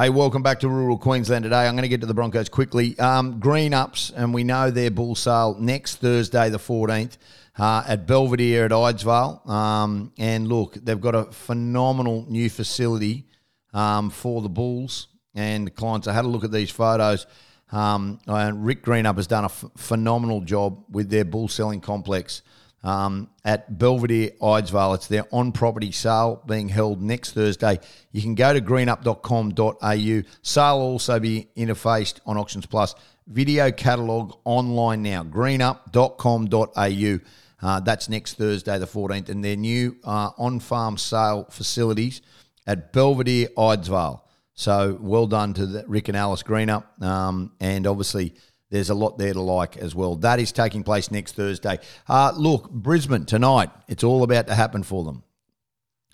[0.00, 1.66] Hey, welcome back to rural Queensland today.
[1.66, 2.96] I'm going to get to the Broncos quickly.
[3.00, 7.18] Um, Greenups, and we know their bull sale next Thursday, the 14th,
[7.58, 9.44] uh, at Belvedere at Idesvale.
[9.48, 13.26] Um, and look, they've got a phenomenal new facility
[13.74, 16.06] um, for the Bulls and the clients.
[16.06, 17.26] I had a look at these photos.
[17.72, 22.42] Um, and Rick Greenup has done a f- phenomenal job with their bull selling complex
[22.82, 24.94] um, at Belvedere Idesvale.
[24.94, 27.80] It's their on property sale being held next Thursday.
[28.12, 30.22] You can go to greenup.com.au.
[30.42, 32.94] Sale will also be interfaced on Auctions Plus.
[33.26, 35.22] Video catalogue online now.
[35.22, 37.18] greenup.com.au.
[37.60, 39.28] Uh, that's next Thursday, the 14th.
[39.28, 42.22] And their new uh, on farm sale facilities
[42.66, 44.20] at Belvedere Idesvale.
[44.54, 47.02] So well done to the, Rick and Alice Greenup.
[47.02, 48.34] Um, and obviously,
[48.70, 50.16] there's a lot there to like as well.
[50.16, 51.78] That is taking place next Thursday.
[52.08, 55.22] Uh, look, Brisbane tonight, it's all about to happen for them.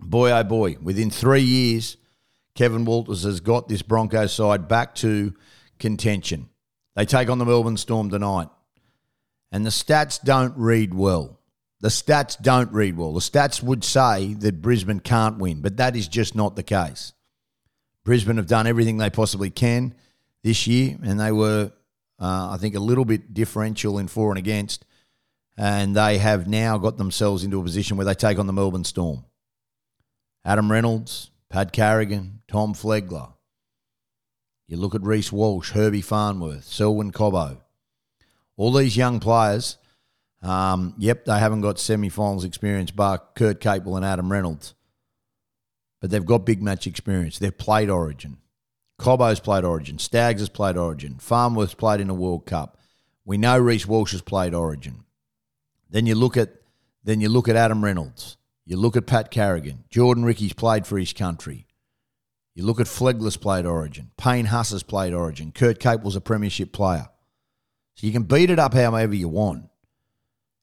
[0.00, 1.96] Boy, oh boy, within three years,
[2.54, 5.32] Kevin Walters has got this Broncos side back to
[5.78, 6.48] contention.
[6.94, 8.48] They take on the Melbourne Storm tonight.
[9.50, 11.38] And the stats don't read well.
[11.80, 13.12] The stats don't read well.
[13.12, 17.12] The stats would say that Brisbane can't win, but that is just not the case.
[18.04, 19.94] Brisbane have done everything they possibly can
[20.42, 21.72] this year, and they were
[22.22, 24.84] uh, I think a little bit differential in for and against,
[25.56, 28.84] and they have now got themselves into a position where they take on the Melbourne
[28.84, 29.24] Storm.
[30.44, 33.32] Adam Reynolds, Pat Carrigan, Tom Flegler.
[34.68, 37.58] You look at Reece Walsh, Herbie Farnworth, Selwyn Cobbo.
[38.56, 39.78] All these young players,
[40.42, 44.74] um, yep, they haven't got semi-finals experience, but Kurt Capewell and Adam Reynolds.
[46.00, 47.38] But they've got big match experience.
[47.38, 48.38] They've played Origin.
[49.02, 49.98] Cobbo's played Origin.
[49.98, 51.16] Staggs has played Origin.
[51.18, 52.78] Farnworth's played in a World Cup.
[53.24, 55.02] We know Reece Walsh has played Origin.
[55.90, 56.50] Then you look at
[57.02, 58.36] then you look at Adam Reynolds.
[58.64, 59.82] You look at Pat Carrigan.
[59.90, 61.66] Jordan Riki's played for his country.
[62.54, 64.12] You look at Flegler's played Origin.
[64.16, 65.50] Payne Haas has played Origin.
[65.50, 67.08] Kurt Capewell's a premiership player.
[67.96, 69.68] So you can beat it up however you want.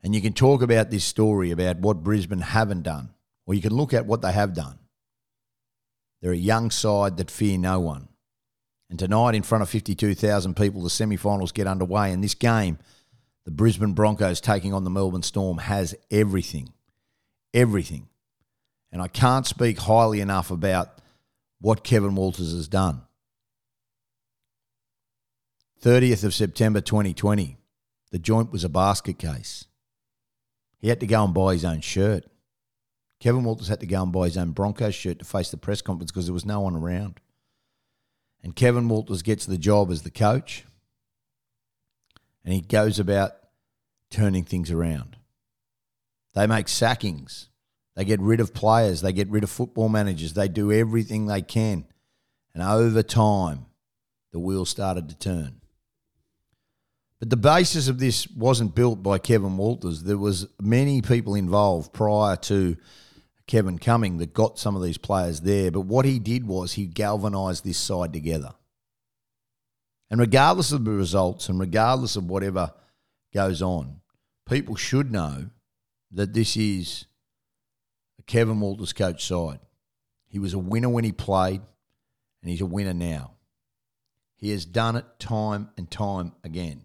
[0.02, 3.10] And you can talk about this story about what Brisbane haven't done.
[3.46, 4.80] Or you can look at what they have done.
[6.22, 8.09] They're a young side that fear no one.
[8.90, 12.12] And tonight, in front of 52,000 people, the semi finals get underway.
[12.12, 12.80] And this game,
[13.46, 16.74] the Brisbane Broncos taking on the Melbourne Storm, has everything.
[17.54, 18.08] Everything.
[18.92, 21.00] And I can't speak highly enough about
[21.62, 23.02] what Kevin Walters has done.
[25.82, 27.58] 30th of September 2020,
[28.12, 29.66] the joint was a basket case.
[30.80, 32.26] He had to go and buy his own shirt.
[33.20, 35.82] Kevin Walters had to go and buy his own Broncos shirt to face the press
[35.82, 37.20] conference because there was no one around.
[38.44, 40.66] And Kevin Walters gets the job as the coach,
[42.44, 43.34] and he goes about
[44.10, 45.18] turning things around.
[46.36, 47.50] They make sackings.
[47.96, 49.02] They get rid of players.
[49.02, 50.34] They get rid of football managers.
[50.34, 51.86] They do everything they can.
[52.54, 53.66] And over time,
[54.32, 55.60] the wheel started to turn.
[57.20, 60.04] But the basis of this wasn't built by Kevin Walters.
[60.04, 62.78] There was many people involved prior to
[63.50, 65.72] Kevin coming that got some of these players there.
[65.72, 68.54] But what he did was he galvanised this side together.
[70.12, 72.74] And regardless of the results and regardless of whatever
[73.34, 74.02] goes on,
[74.48, 75.50] people should know
[76.12, 77.08] that this is
[78.20, 79.60] a Kevin Walters coach side.
[80.28, 81.62] He was a winner when he played,
[82.42, 83.32] and he's a winner now.
[84.36, 86.84] He has done it time and time again.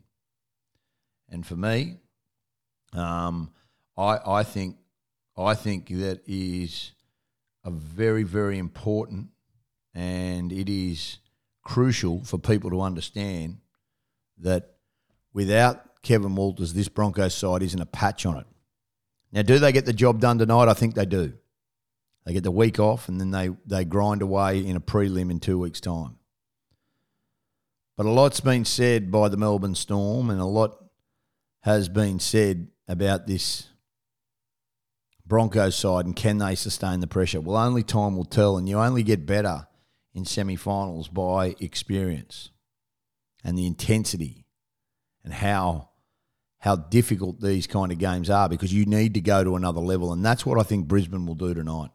[1.28, 1.98] And for me,
[2.94, 3.52] um,
[3.98, 4.76] I, I think
[5.36, 6.92] I think that is
[7.64, 9.28] a very, very important
[9.94, 11.18] and it is
[11.62, 13.58] crucial for people to understand
[14.38, 14.74] that
[15.32, 18.46] without Kevin Walters, this Broncos side isn't a patch on it.
[19.32, 20.68] Now, do they get the job done tonight?
[20.68, 21.32] I think they do.
[22.24, 25.40] They get the week off and then they, they grind away in a prelim in
[25.40, 26.16] two weeks' time.
[27.96, 30.76] But a lot's been said by the Melbourne Storm and a lot
[31.60, 33.68] has been said about this
[35.26, 37.40] Broncos side and can they sustain the pressure?
[37.40, 39.66] Well, only time will tell, and you only get better
[40.12, 42.50] in semi finals by experience
[43.42, 44.46] and the intensity
[45.24, 45.90] and how
[46.58, 50.12] how difficult these kind of games are because you need to go to another level,
[50.12, 51.90] and that's what I think Brisbane will do tonight.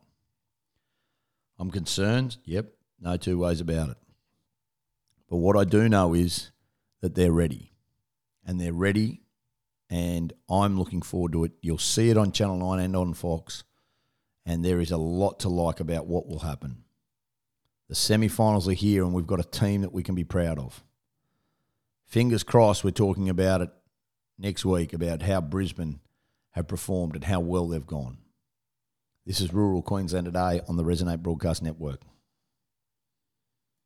[1.57, 2.67] I'm concerned, yep,
[3.01, 3.97] no two ways about it.
[5.29, 6.51] But what I do know is
[7.01, 7.73] that they're ready.
[8.45, 9.21] And they're ready
[9.89, 11.51] and I'm looking forward to it.
[11.61, 13.63] You'll see it on Channel 9 and on Fox,
[14.45, 16.83] and there is a lot to like about what will happen.
[17.87, 20.59] The semi finals are here, and we've got a team that we can be proud
[20.59, 20.83] of.
[22.05, 23.69] Fingers crossed, we're talking about it
[24.37, 25.99] next week about how Brisbane
[26.51, 28.17] have performed and how well they've gone.
[29.25, 32.01] This is Rural Queensland today on the Resonate Broadcast Network.